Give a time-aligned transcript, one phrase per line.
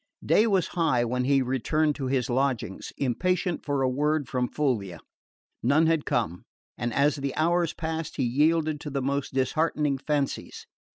[0.25, 4.99] Day was high when he returned to his lodgings, impatient for a word from Fulvia.
[5.61, 6.41] None had come;
[6.75, 10.65] and as the hours passed he yielded to the most disheartening fancies.